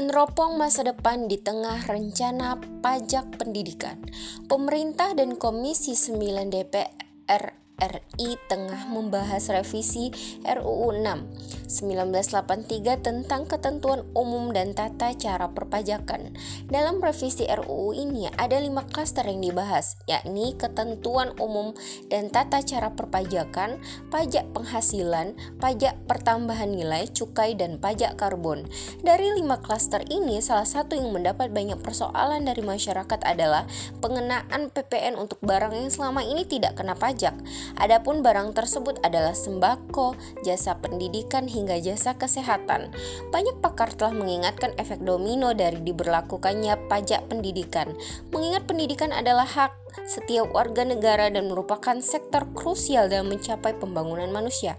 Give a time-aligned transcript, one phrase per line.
[0.00, 4.00] Meneropong masa depan di tengah rencana pajak pendidikan,
[4.48, 10.12] pemerintah dan Komisi 9 DPR RI tengah membahas revisi
[10.44, 16.34] RUU 6 1983 tentang ketentuan umum dan tata cara perpajakan.
[16.66, 21.72] Dalam revisi RUU ini ada lima klaster yang dibahas, yakni ketentuan umum
[22.10, 23.78] dan tata cara perpajakan,
[24.10, 28.66] pajak penghasilan, pajak pertambahan nilai, cukai, dan pajak karbon.
[29.06, 33.64] Dari lima klaster ini, salah satu yang mendapat banyak persoalan dari masyarakat adalah
[34.02, 37.38] pengenaan PPN untuk barang yang selama ini tidak kena pajak.
[37.78, 42.90] Adapun barang tersebut adalah sembako, jasa pendidikan hingga jasa kesehatan.
[43.30, 47.92] Banyak pakar telah mengingatkan efek domino dari diberlakukannya pajak pendidikan.
[48.34, 54.78] Mengingat pendidikan adalah hak setiap warga negara dan merupakan sektor krusial dalam mencapai pembangunan manusia.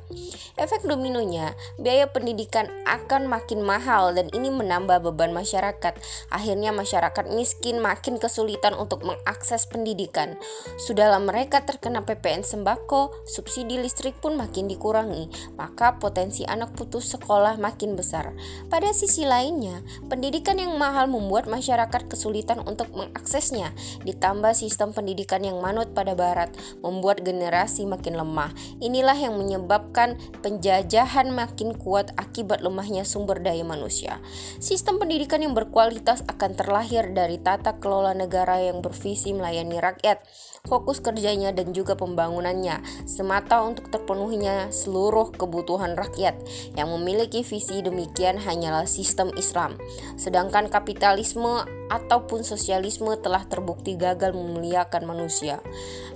[0.55, 5.93] Efek dominonya, biaya pendidikan akan makin mahal dan ini menambah beban masyarakat.
[6.31, 10.39] Akhirnya masyarakat miskin makin kesulitan untuk mengakses pendidikan.
[10.79, 15.27] Sudahlah mereka terkena PPN sembako, subsidi listrik pun makin dikurangi,
[15.59, 18.31] maka potensi anak putus sekolah makin besar.
[18.71, 23.73] Pada sisi lainnya, pendidikan yang mahal membuat masyarakat kesulitan untuk mengaksesnya,
[24.07, 25.00] ditambah sistem pendidikan
[25.41, 28.53] yang manut pada barat membuat generasi makin lemah.
[28.79, 34.21] Inilah yang menyebabkan penjajahan makin kuat akibat lemahnya sumber daya manusia.
[34.61, 40.21] Sistem pendidikan yang berkualitas akan terlahir dari tata kelola negara yang bervisi melayani rakyat,
[40.65, 46.37] fokus kerjanya dan juga pembangunannya semata untuk terpenuhinya seluruh kebutuhan rakyat.
[46.77, 49.77] Yang memiliki visi demikian hanyalah sistem Islam.
[50.15, 55.59] Sedangkan kapitalisme ataupun sosialisme telah terbukti gagal memuliakan manusia.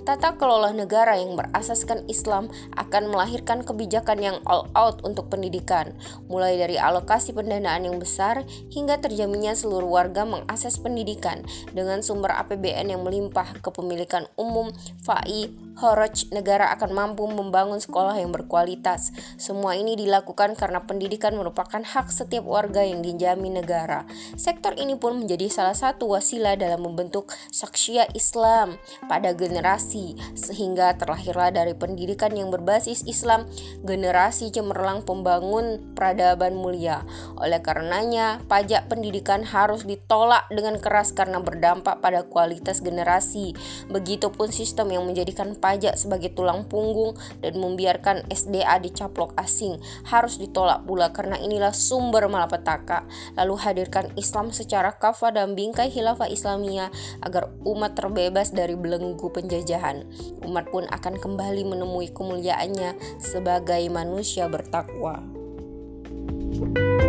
[0.07, 2.47] Tata kelola negara yang berasaskan Islam
[2.79, 5.91] akan melahirkan kebijakan yang all out untuk pendidikan,
[6.31, 11.43] mulai dari alokasi pendanaan yang besar hingga terjaminnya seluruh warga mengakses pendidikan
[11.75, 14.71] dengan sumber APBN yang melimpah kepemilikan umum,
[15.03, 19.11] FAI, Horoj negara akan mampu membangun sekolah yang berkualitas.
[19.35, 24.07] Semua ini dilakukan karena pendidikan merupakan hak setiap warga yang dijamin negara.
[24.39, 28.79] Sektor ini pun menjadi salah satu wasilah dalam membentuk saksia Islam
[29.11, 33.43] pada generasi, sehingga terlahirlah dari pendidikan yang berbasis Islam
[33.83, 37.03] generasi cemerlang pembangun peradaban mulia.
[37.35, 43.51] Oleh karenanya, pajak pendidikan harus ditolak dengan keras karena berdampak pada kualitas generasi.
[43.91, 50.85] Begitupun sistem yang menjadikan pajak sebagai tulang punggung dan membiarkan SDA dicaplok asing harus ditolak
[50.85, 53.09] pula karena inilah sumber malapetaka.
[53.33, 56.93] Lalu hadirkan Islam secara kafah dan bingkai khilafah Islamiyah
[57.25, 60.05] agar umat terbebas dari belenggu penjajahan.
[60.45, 65.17] Umat pun akan kembali menemui kemuliaannya sebagai manusia bertakwa.
[66.55, 67.04] thank you